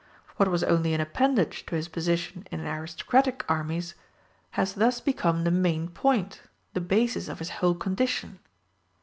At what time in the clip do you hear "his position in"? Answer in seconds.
1.75-2.65